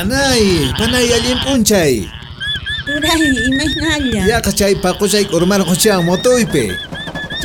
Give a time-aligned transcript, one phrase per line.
[0.00, 2.08] Panay, panay alin p'unchay.
[2.88, 3.20] Turay,
[3.52, 4.24] imaynalla.
[4.32, 6.72] Yaqa chaypa qusay urmarqushan motuypi.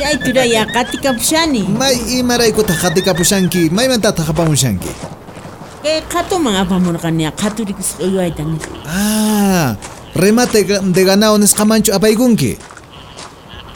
[0.00, 1.68] Chay turay yaqati kapushani.
[1.68, 4.92] May imaraykuta qatikapushanki, maymanta ki.
[5.84, 8.56] Eh, qhatuman apamurqani, ay tani.
[8.88, 9.76] Ah,
[10.16, 12.56] remate de ganado nisqamanchu apaykunki.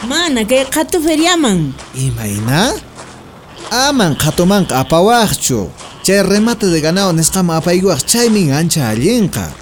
[0.08, 1.76] Mana kay kato feriaman.
[1.92, 2.80] Imayna?
[3.68, 5.68] Aman qhatumanqa apawaqchu.
[6.02, 9.52] Chay remate de ganado nesqama apaykuwaq chaymin ancha allinqa.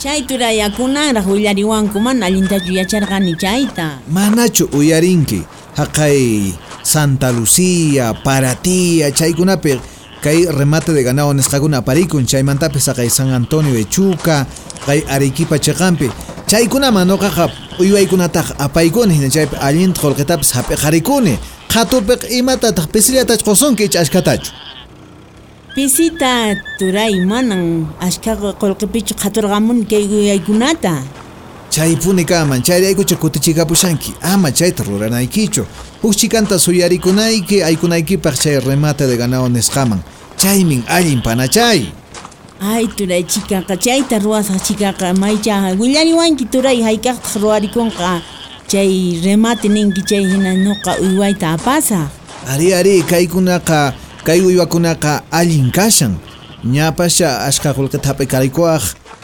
[0.00, 4.00] Chay turay akunanraq willariwanku mana allintachu yacharqani chayta.
[4.08, 5.44] Manachu uyarinki
[5.76, 9.78] haqay Santa Lucía, Paratía, chaykunapi
[10.22, 14.46] kay remate de ganado nisqakuna aparikun chaymantapis haqay San Antonio de Chuca,
[14.86, 16.08] kay Arequipa chiqampi
[16.46, 21.36] chaykunaman nuqaqa uywaykunataq apaykuni hina chaypi allinta qullqitapis hapiqarikuni
[21.68, 24.67] qhatupiq imatataq pisillatach qusunki ich ashkatachu
[25.74, 30.94] Pisita turay manan ashkaqa qullqipichu qhaturqamun kay uyaykunata.
[31.70, 35.62] chaypuni kaman chayraykucha kutichikapushanki ama chayta ruranaykichu
[36.02, 40.00] huk chikanta suyarikunayki aykunaykipaq chay remate de ganado nisqaman
[40.40, 41.92] chaymin allin panachay
[42.60, 48.22] Ay turay chikaqa chayta ruwasaq chikaqa maycha willariwanki turay haykaqtaq ruwarikunqa
[48.66, 52.08] chay remate ninki chay hina nuqa uywayta apasaq.
[52.48, 53.92] ari ari kaykunaqa
[54.28, 56.20] kay uywakunaqa allin kashan.
[56.60, 58.82] Ñapasha ashka qullqita hap'ikarikuwaq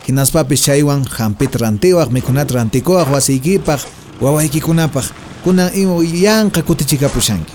[0.08, 3.84] hinaspapis chaywan hampita rantiwaq mikhunata rantikuwaq wasiykipaq
[4.24, 5.04] wawaykikunapaq
[5.44, 7.52] kunan ima yanqa kutichikapushanki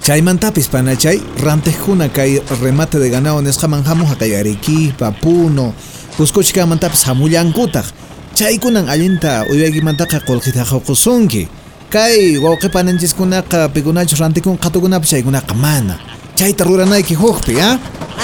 [0.00, 5.74] chaymantapis panachay rantiqkuna kay remate de ganado nisqaman hamuqa kay Arequipa, Puno,
[6.16, 7.84] Cuscochkamantapis hamullankutaq
[8.32, 11.48] chaykunan allinta uywaykimantaqa qullqita hawqusunki
[11.90, 15.98] kay wawqipananchikkunaqa pikunachu rantikun qhatukunapi chaykunaqa mana
[16.40, 17.70] chayta ruranayki hukpi ha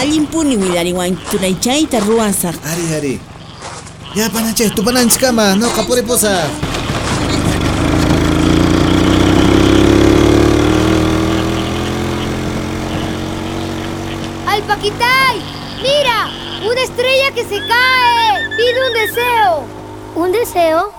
[0.00, 2.54] Allimpuni willariwanki turay chayta ruwasaq.
[2.72, 3.14] ari ari
[4.18, 6.32] ya panachay tupananchikama no qapuripusa
[14.46, 15.36] ¡Alpaquitay!
[15.82, 16.28] ¡Mira!
[16.70, 18.56] ¡Una estrella que se cae!
[18.56, 19.64] ¡Pide un deseo!
[20.14, 20.92] ¿Un deseo?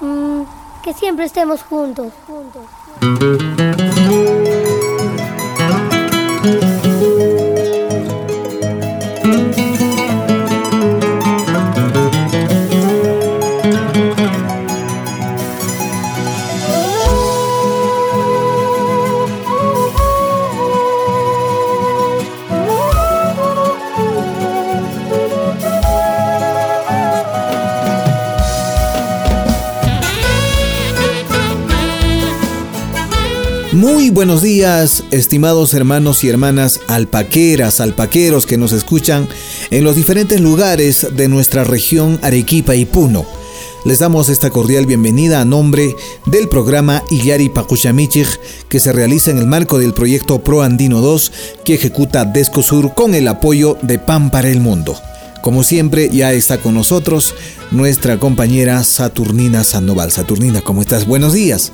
[0.00, 0.42] Mm,
[0.82, 2.12] que siempre estemos juntos.
[2.26, 2.62] juntos.
[33.82, 39.28] Muy buenos días, estimados hermanos y hermanas alpaqueras, alpaqueros que nos escuchan
[39.72, 43.26] en los diferentes lugares de nuestra región Arequipa y Puno.
[43.84, 48.28] Les damos esta cordial bienvenida a nombre del programa Illari Pacuchamichig
[48.68, 51.32] que se realiza en el marco del proyecto Pro Andino 2
[51.64, 54.94] que ejecuta Descosur con el apoyo de Pan para el Mundo.
[55.40, 57.34] Como siempre, ya está con nosotros
[57.72, 60.12] nuestra compañera Saturnina Sandoval.
[60.12, 61.04] Saturnina, ¿cómo estás?
[61.04, 61.72] Buenos días.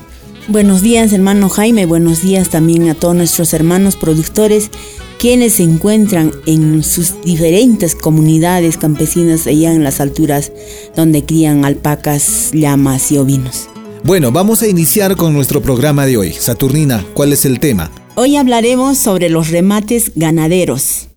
[0.49, 1.85] Buenos días, hermano Jaime.
[1.85, 4.71] Buenos días también a todos nuestros hermanos productores
[5.19, 10.51] quienes se encuentran en sus diferentes comunidades campesinas allá en las alturas
[10.95, 13.69] donde crían alpacas, llamas y ovinos.
[14.03, 16.31] Bueno, vamos a iniciar con nuestro programa de hoy.
[16.31, 17.91] Saturnina, ¿cuál es el tema?
[18.15, 21.09] Hoy hablaremos sobre los remates ganaderos.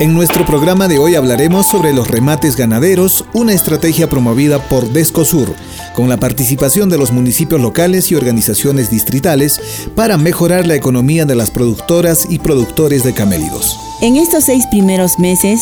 [0.00, 5.54] En nuestro programa de hoy hablaremos sobre los remates ganaderos, una estrategia promovida por Descosur,
[5.94, 9.60] con la participación de los municipios locales y organizaciones distritales
[9.94, 13.78] para mejorar la economía de las productoras y productores de camélidos.
[14.00, 15.60] En estos seis primeros meses,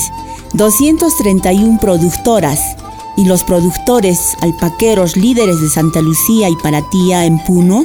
[0.54, 2.58] 231 productoras
[3.18, 7.84] y los productores alpaqueros líderes de Santa Lucía y Paratía en Puno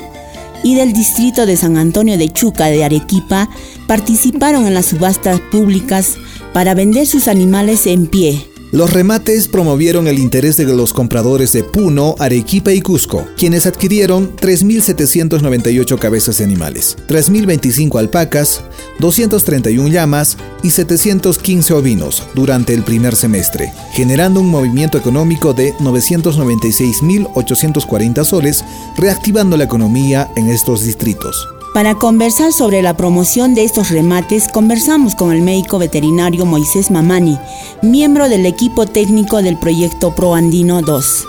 [0.63, 3.50] y del distrito de San Antonio de Chuca de Arequipa
[3.85, 6.15] participaron en las subastas públicas
[6.53, 11.63] para vender sus animales en pie Los remates promovieron el interés de los compradores de
[11.63, 18.61] Puno, Arequipa y Cusco, quienes adquirieron 3.798 cabezas de animales, 3.025 alpacas,
[18.99, 28.25] 231 llamas y 715 ovinos durante el primer semestre, generando un movimiento económico de 996.840
[28.25, 28.65] soles,
[28.97, 31.47] reactivando la economía en estos distritos.
[31.77, 37.38] Para conversar sobre la promoción de estos remates, conversamos con el médico veterinario Moisés Mamani,
[37.83, 41.25] miembro del equipo técnico del proyecto ProAndino 2.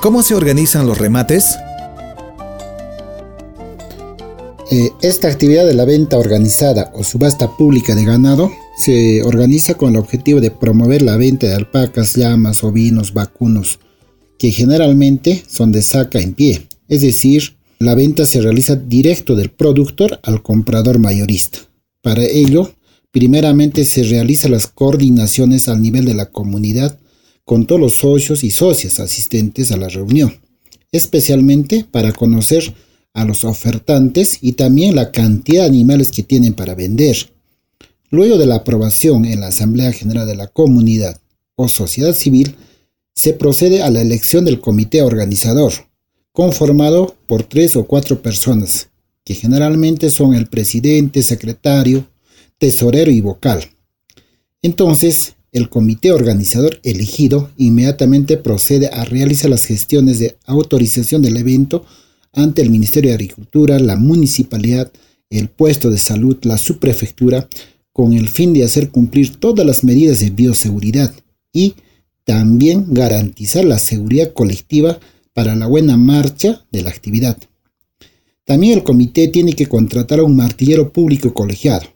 [0.00, 1.58] ¿Cómo se organizan los remates?
[4.70, 9.90] Eh, esta actividad de la venta organizada o subasta pública de ganado se organiza con
[9.90, 13.78] el objetivo de promover la venta de alpacas, llamas, ovinos, vacunos,
[14.38, 19.50] que generalmente son de saca en pie, es decir, la venta se realiza directo del
[19.50, 21.58] productor al comprador mayorista.
[22.00, 22.72] Para ello,
[23.10, 26.98] primeramente se realizan las coordinaciones al nivel de la comunidad
[27.44, 30.40] con todos los socios y socias asistentes a la reunión,
[30.90, 32.74] especialmente para conocer
[33.14, 37.16] a los ofertantes y también la cantidad de animales que tienen para vender.
[38.10, 41.20] Luego de la aprobación en la Asamblea General de la Comunidad
[41.54, 42.56] o Sociedad Civil,
[43.14, 45.72] se procede a la elección del comité organizador,
[46.32, 48.88] conformado por tres o cuatro personas,
[49.24, 52.06] que generalmente son el presidente, secretario,
[52.58, 53.64] tesorero y vocal.
[54.62, 61.84] Entonces, el comité organizador elegido inmediatamente procede a realizar las gestiones de autorización del evento
[62.32, 64.90] ante el Ministerio de Agricultura, la municipalidad,
[65.28, 67.48] el puesto de salud, la subprefectura,
[67.92, 71.12] con el fin de hacer cumplir todas las medidas de bioseguridad
[71.52, 71.74] y
[72.24, 74.98] también garantizar la seguridad colectiva
[75.34, 77.36] para la buena marcha de la actividad.
[78.44, 81.86] También el comité tiene que contratar a un martillero público colegiado.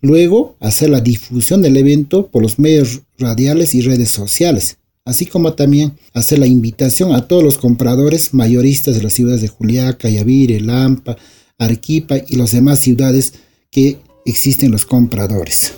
[0.00, 5.54] Luego, hacer la difusión del evento por los medios radiales y redes sociales, así como
[5.54, 10.60] también hacer la invitación a todos los compradores mayoristas de las ciudades de Juliaca, Yavire,
[10.60, 11.16] Lampa,
[11.58, 13.34] Arequipa y las demás ciudades
[13.70, 15.74] que existen los compradores.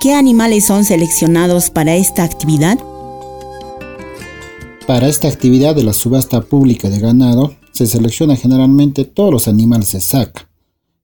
[0.00, 2.78] ¿Qué animales son seleccionados para esta actividad?
[4.86, 9.90] Para esta actividad de la subasta pública de ganado, se selecciona generalmente todos los animales
[9.90, 10.48] de saca,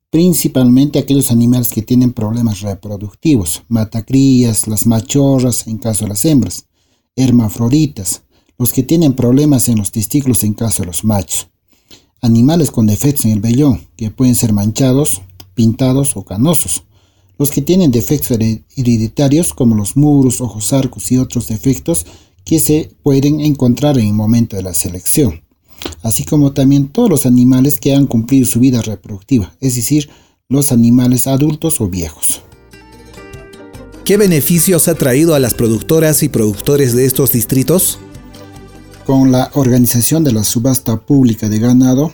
[0.09, 6.67] principalmente aquellos animales que tienen problemas reproductivos, matacrías, las machorras en caso de las hembras,
[7.17, 8.23] hermafroditas,
[8.57, 11.49] los que tienen problemas en los testículos en caso de los machos,
[12.21, 15.23] animales con defectos en el vellón, que pueden ser manchados,
[15.55, 16.85] pintados o canosos,
[17.37, 18.39] los que tienen defectos
[18.77, 22.07] hereditarios como los muros, ojos arcos y otros defectos
[22.45, 25.43] que se pueden encontrar en el momento de la selección,
[26.03, 30.11] así como también todos los animales que han cumplido su vida reproductiva, es decir,
[30.49, 32.43] los animales adultos o viejos.
[34.05, 37.99] ¿Qué beneficios ha traído a las productoras y productores de estos distritos?
[39.07, 42.13] Con la organización de la subasta pública de ganado,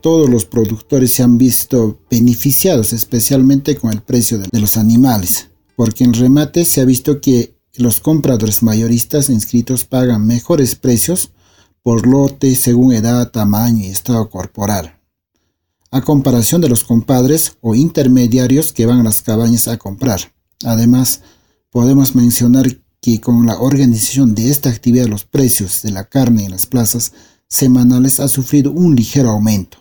[0.00, 6.04] todos los productores se han visto beneficiados, especialmente con el precio de los animales, porque
[6.04, 11.30] en remate se ha visto que los compradores mayoristas inscritos pagan mejores precios
[11.82, 15.00] por lote según edad, tamaño y estado corporal,
[15.90, 20.20] a comparación de los compadres o intermediarios que van a las cabañas a comprar.
[20.64, 21.22] Además,
[21.70, 26.52] podemos mencionar que con la organización de esta actividad los precios de la carne en
[26.52, 27.12] las plazas
[27.48, 29.78] semanales ha sufrido un ligero aumento,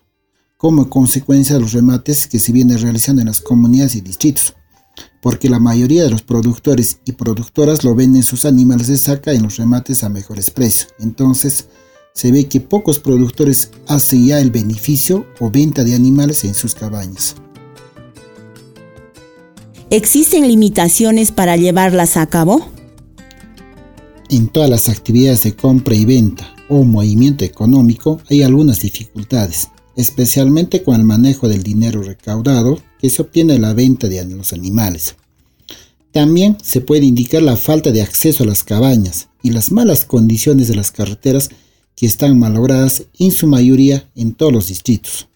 [0.57, 4.55] como consecuencia de los remates que se vienen realizando en las comunidades y distritos
[5.21, 9.43] porque la mayoría de los productores y productoras lo venden sus animales de saca en
[9.43, 10.93] los remates a mejores precios.
[10.99, 11.67] Entonces,
[12.13, 16.75] se ve que pocos productores hacen ya el beneficio o venta de animales en sus
[16.75, 17.35] cabañas.
[19.89, 22.65] ¿Existen limitaciones para llevarlas a cabo?
[24.29, 30.83] En todas las actividades de compra y venta o movimiento económico hay algunas dificultades especialmente
[30.83, 35.15] con el manejo del dinero recaudado que se obtiene de la venta de los animales.
[36.11, 40.67] También se puede indicar la falta de acceso a las cabañas y las malas condiciones
[40.67, 41.49] de las carreteras
[41.95, 45.27] que están malogradas en su mayoría en todos los distritos,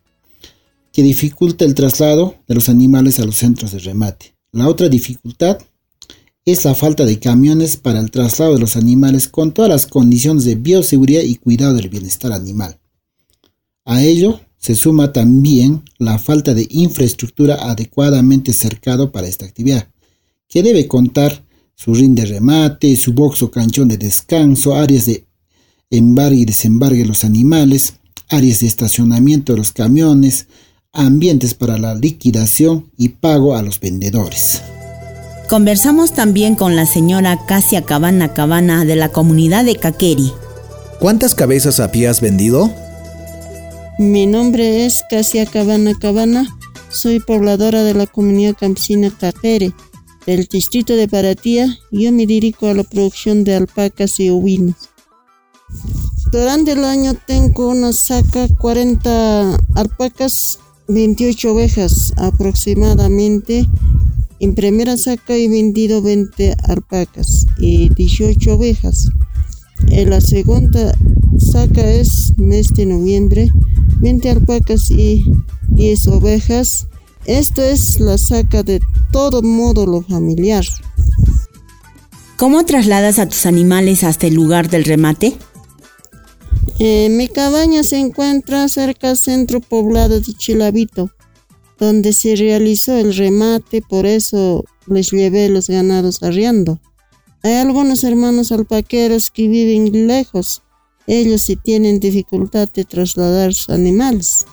[0.92, 4.36] que dificulta el traslado de los animales a los centros de remate.
[4.52, 5.58] La otra dificultad
[6.46, 10.46] es la falta de camiones para el traslado de los animales con todas las condiciones
[10.46, 12.80] de bioseguridad y cuidado del bienestar animal.
[13.86, 19.90] A ello se suma también la falta de infraestructura adecuadamente cercado para esta actividad,
[20.50, 21.46] que debe contar
[21.76, 25.28] su ring de remate, su box o canchón de descanso, áreas de
[25.92, 30.48] embargue y desembargue de los animales, áreas de estacionamiento de los camiones,
[30.94, 34.64] ambientes para la liquidación y pago a los vendedores.
[35.48, 40.32] Conversamos también con la señora Casia Cabana Cabana de la comunidad de Caqueri.
[41.00, 42.74] ¿Cuántas cabezas has vendido?
[43.98, 46.48] Mi nombre es Casia Cabana Cabana.
[46.90, 49.74] Soy pobladora de la comunidad campesina Caquere,
[50.26, 51.78] del distrito de Paratía.
[51.92, 54.76] Yo me dirijo a la producción de alpacas y ovinos.
[56.32, 63.68] Durante el año tengo una saca 40 alpacas, 28 ovejas aproximadamente
[64.42, 69.10] en primera saca he vendido 20 alpacas y 18 ovejas.
[69.88, 70.94] En la segunda
[71.38, 73.50] saca es mes de noviembre,
[74.02, 75.24] 20 alpacas y
[75.70, 76.88] 10 ovejas.
[77.26, 78.80] Esto es la saca de
[79.12, 80.66] todo módulo familiar.
[82.38, 85.36] ¿Cómo trasladas a tus animales hasta el lugar del remate?
[86.80, 91.10] Eh, mi cabaña se encuentra cerca del centro poblado de Chilavito
[91.78, 96.80] donde se realizó el remate, por eso les llevé los ganados arriando.
[97.44, 100.64] Hay algunos hermanos alpaqueros que viven lejos,
[101.08, 104.46] ellos sí tienen dificultad de trasladar sus animales.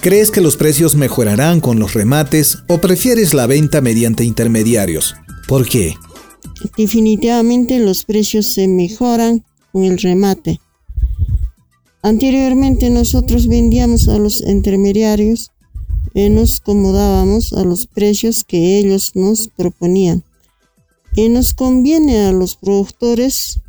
[0.00, 5.14] ¿Crees que los precios mejorarán con los remates o prefieres la venta mediante intermediarios?
[5.46, 5.94] ¿Por qué?
[6.76, 10.60] Definitivamente los precios se mejoran con el remate.
[12.02, 15.50] Anteriormente nosotros vendíamos a los intermediarios
[16.14, 20.24] y nos acomodábamos a los precios que ellos nos proponían.
[21.14, 23.60] Y nos conviene a los productores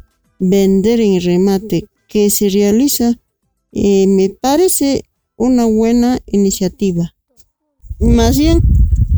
[0.42, 3.20] vender en remate que se realiza
[3.72, 5.06] y me parece
[5.38, 7.16] una buena iniciativa.
[8.00, 8.60] Más bien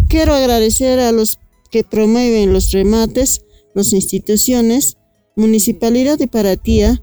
[0.10, 1.39] quiero agradecer a los
[1.72, 4.98] que promueven los remates, las instituciones,
[5.36, 7.01] Municipalidad de Paratía,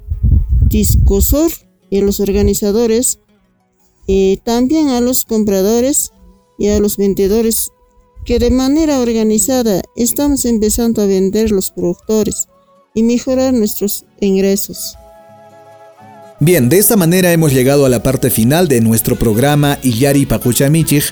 [0.69, 1.51] Discosor,
[1.93, 3.19] y los organizadores,
[4.07, 6.13] y también a los compradores
[6.57, 7.71] y a los vendedores,
[8.25, 12.47] que de manera organizada estamos empezando a vender los productores
[12.95, 14.97] y mejorar nuestros ingresos.
[16.39, 21.05] Bien, de esta manera hemos llegado a la parte final de nuestro programa Iyari Pacuchamichig.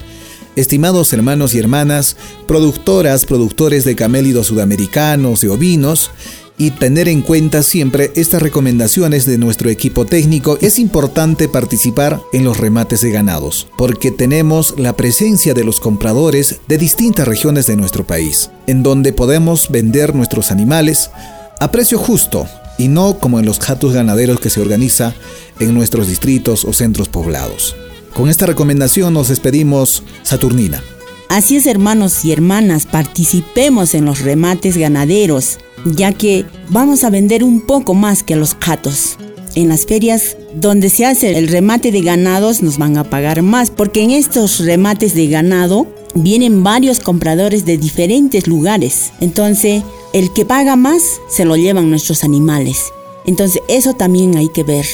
[0.57, 2.17] Estimados hermanos y hermanas,
[2.47, 6.11] productoras, productores de camélidos sudamericanos y ovinos,
[6.59, 12.45] y tener en cuenta siempre estas recomendaciones de nuestro equipo técnico, es importante participar en
[12.45, 17.77] los remates de ganados, porque tenemos la presencia de los compradores de distintas regiones de
[17.77, 21.11] nuestro país, en donde podemos vender nuestros animales
[21.61, 22.47] a precio justo
[22.79, 25.15] y no como en los jatos ganaderos que se organiza
[25.59, 27.75] en nuestros distritos o centros poblados.
[28.15, 30.83] Con esta recomendación nos despedimos, Saturnina.
[31.29, 37.45] Así es, hermanos y hermanas, participemos en los remates ganaderos ya que vamos a vender
[37.45, 39.17] un poco más que los gatos.
[39.55, 43.71] En las ferias donde se hace el remate de ganados nos van a pagar más,
[43.71, 49.13] porque en estos remates de ganado vienen varios compradores de diferentes lugares.
[49.21, 52.93] Entonces, el que paga más se lo llevan nuestros animales.
[53.27, 54.87] Entonces, eso también hay que ver.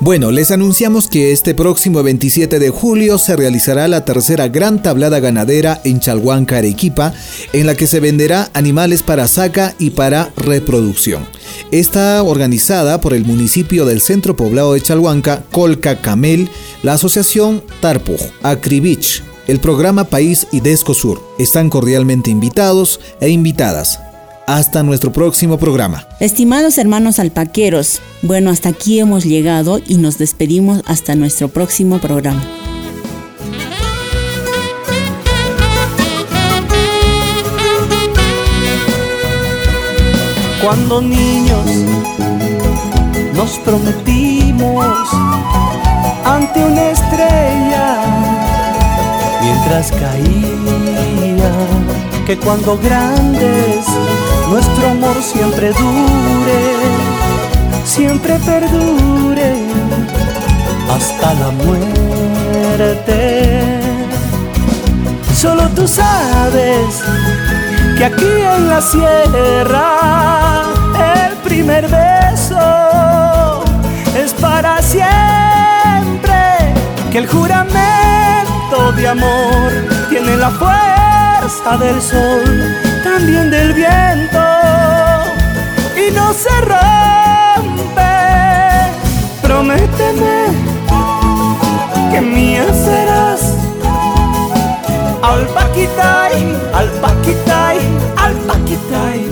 [0.00, 5.18] Bueno, les anunciamos que este próximo 27 de julio se realizará la tercera gran tablada
[5.18, 7.12] ganadera en Chalhuanca, Arequipa,
[7.52, 11.26] en la que se venderá animales para saca y para reproducción.
[11.72, 16.48] Está organizada por el municipio del centro poblado de Chalhuanca, Colca Camel,
[16.84, 21.20] la asociación Tarpuj, Acribich, el programa País y Descosur.
[21.40, 23.98] Están cordialmente invitados e invitadas.
[24.48, 26.06] Hasta nuestro próximo programa.
[26.20, 32.42] Estimados hermanos alpaqueros, bueno, hasta aquí hemos llegado y nos despedimos hasta nuestro próximo programa.
[40.64, 41.66] Cuando niños
[43.34, 45.08] nos prometimos
[46.24, 47.98] ante una estrella
[49.42, 50.48] mientras caía
[52.28, 53.86] que cuando grandes
[54.50, 56.60] nuestro amor siempre dure,
[57.84, 59.68] siempre perdure
[60.90, 63.00] hasta la muerte.
[65.34, 67.02] Solo tú sabes
[67.96, 70.64] que aquí en la sierra
[71.26, 73.62] el primer beso
[74.16, 75.12] es para siempre,
[77.12, 79.70] que el juramento de amor
[80.08, 82.87] tiene la fuerza del sol
[83.18, 84.38] también del viento
[85.96, 88.02] y no se rompe.
[89.42, 90.46] Prométeme
[92.12, 93.54] que mía serás.
[95.20, 97.78] Al paquitay, al paquitay,
[98.16, 99.26] al paquitay.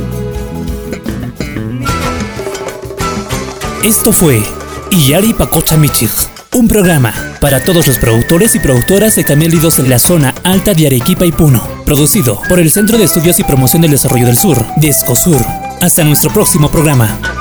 [3.85, 4.43] Esto fue
[4.90, 6.11] Iyari Pacocha Michig
[6.55, 10.88] Un programa para todos los productores y productoras de camélidos en la zona alta de
[10.88, 11.75] Arequipa y Puno.
[11.87, 15.40] Producido por el Centro de Estudios y Promoción del Desarrollo del Sur, Descosur.
[15.81, 17.36] Hasta nuestro próximo programa.